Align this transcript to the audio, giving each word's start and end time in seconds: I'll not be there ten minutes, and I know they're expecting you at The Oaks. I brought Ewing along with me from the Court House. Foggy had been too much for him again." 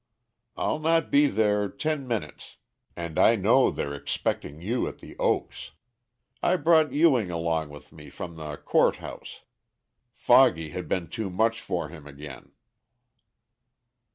I'll 0.57 0.79
not 0.79 1.11
be 1.11 1.27
there 1.27 1.69
ten 1.69 2.07
minutes, 2.07 2.57
and 2.95 3.19
I 3.19 3.35
know 3.35 3.69
they're 3.69 3.93
expecting 3.93 4.59
you 4.59 4.87
at 4.87 4.97
The 4.97 5.15
Oaks. 5.19 5.73
I 6.41 6.55
brought 6.55 6.91
Ewing 6.91 7.29
along 7.29 7.69
with 7.69 7.91
me 7.91 8.09
from 8.09 8.35
the 8.35 8.57
Court 8.57 8.95
House. 8.95 9.43
Foggy 10.15 10.71
had 10.71 10.87
been 10.87 11.07
too 11.07 11.29
much 11.29 11.61
for 11.61 11.89
him 11.89 12.07
again." 12.07 12.51